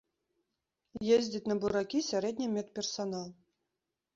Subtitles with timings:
[1.17, 3.29] Ездзіць на буракі сярэдні медперсанал.